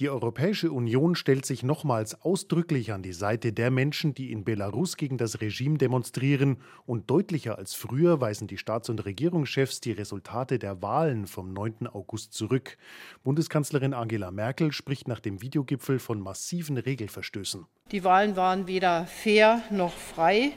[0.00, 4.96] Die Europäische Union stellt sich nochmals ausdrücklich an die Seite der Menschen, die in Belarus
[4.96, 10.58] gegen das Regime demonstrieren, und deutlicher als früher weisen die Staats- und Regierungschefs die Resultate
[10.58, 11.86] der Wahlen vom 9.
[11.86, 12.76] August zurück.
[13.22, 17.64] Bundeskanzlerin Angela Merkel spricht nach dem Videogipfel von massiven Regelverstößen.
[17.92, 20.54] Die Wahlen waren weder fair noch frei.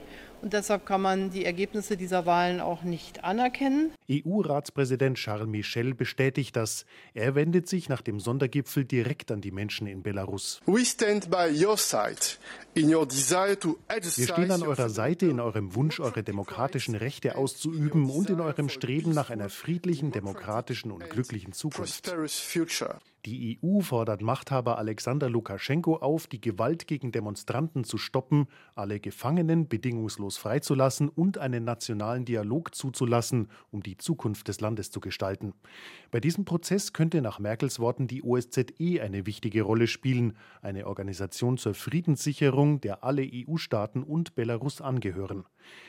[0.47, 3.91] Und deshalb kann man die Ergebnisse dieser Wahlen auch nicht anerkennen.
[4.09, 6.85] EU-Ratspräsident Charles Michel bestätigt das.
[7.13, 10.61] Er wendet sich nach dem Sondergipfel direkt an die Menschen in Belarus.
[10.65, 11.21] Wir stehen
[14.51, 19.29] an eurer Seite in eurem Wunsch, eure demokratischen Rechte auszuüben und in eurem Streben nach
[19.29, 22.09] einer friedlichen, demokratischen und glücklichen Zukunft.
[23.27, 29.67] Die EU fordert Machthaber Alexander Lukaschenko auf, die Gewalt gegen Demonstranten zu stoppen, alle Gefangenen
[29.67, 35.53] bedingungslos freizulassen und einen nationalen Dialog zuzulassen, um die Zukunft des Landes zu gestalten.
[36.09, 41.57] Bei diesem Prozess könnte nach Merkels Worten die OSZE eine wichtige Rolle spielen, eine Organisation
[41.57, 45.43] zur Friedenssicherung, der alle EU-Staaten und Belarus angehören.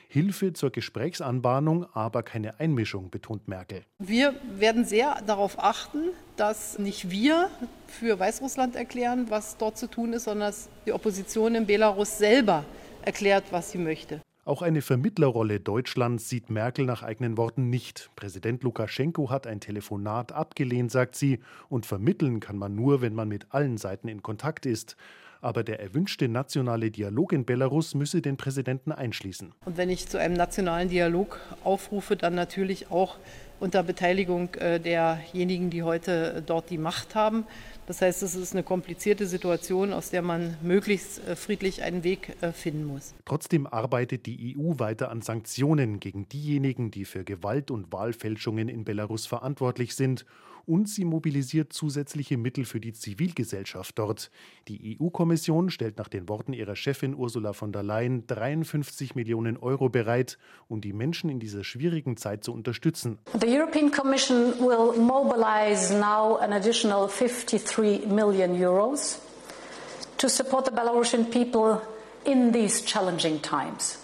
[0.09, 3.85] Hilfe zur Gesprächsanbahnung, aber keine Einmischung, betont Merkel.
[4.01, 7.51] Wir werden sehr darauf achten, dass nicht wir
[7.87, 12.65] für Weißrussland erklären, was dort zu tun ist, sondern dass die Opposition in Belarus selber
[13.03, 14.21] erklärt, was sie möchte.
[14.45, 18.09] Auch eine Vermittlerrolle Deutschlands sieht Merkel nach eigenen Worten nicht.
[18.17, 23.29] Präsident Lukaschenko hat ein Telefonat abgelehnt, sagt sie, und vermitteln kann man nur, wenn man
[23.29, 24.97] mit allen Seiten in Kontakt ist.
[25.41, 29.53] Aber der erwünschte nationale Dialog in Belarus müsse den Präsidenten einschließen.
[29.67, 33.19] Und wenn ich zu einem nationalen Dialog aufrufe, dann natürlich auch
[33.61, 37.45] unter Beteiligung äh, derjenigen, die heute dort die Macht haben.
[37.87, 42.37] Das heißt, es ist eine komplizierte Situation, aus der man möglichst äh, friedlich einen Weg
[42.43, 43.15] äh, finden muss.
[43.25, 48.85] Trotzdem arbeitet die EU weiter an Sanktionen gegen diejenigen, die für Gewalt und Wahlfälschungen in
[48.85, 50.27] Belarus verantwortlich sind
[50.69, 54.31] und sie mobilisiert zusätzliche Mittel für die Zivilgesellschaft dort.
[54.69, 59.89] Die EU-Kommission stellt nach den Worten ihrer Chefin Ursula von der Leyen 53 Millionen Euro
[59.89, 60.37] bereit,
[60.69, 63.17] um die Menschen in dieser schwierigen Zeit zu unterstützen.
[63.41, 69.19] The European Commission will mobilize now an additional 53 million euros
[70.19, 71.81] to support the Belarusian people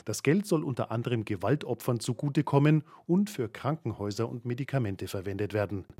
[0.04, 5.84] das Geld soll unter anderem Gewaltopfern zugutekommen und für Krankenhäuser und Medikamente verwendet werden.